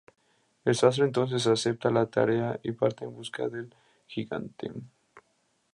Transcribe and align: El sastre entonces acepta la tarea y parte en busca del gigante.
El 0.65 0.73
sastre 0.77 1.05
entonces 1.05 1.45
acepta 1.45 1.91
la 1.91 2.07
tarea 2.07 2.59
y 2.63 2.71
parte 2.71 3.05
en 3.05 3.13
busca 3.13 3.47
del 3.49 3.71
gigante. 4.07 4.71